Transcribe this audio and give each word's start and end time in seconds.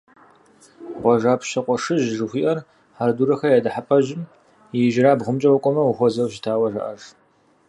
«Къуажапщэ 1.01 1.59
къуэшыхь» 1.65 2.07
жыхуиӀэр 2.17 2.59
«Хьэрэдурэхэ 2.95 3.47
я 3.57 3.59
дыхьэпӀэжьым» 3.63 4.21
и 4.75 4.77
ижьырабгъумкӀэ 4.87 5.49
укӀуэмэ, 5.53 5.83
ухуэзэу 5.89 6.31
щытауэ 6.33 6.67
жаӀэж. 6.73 7.01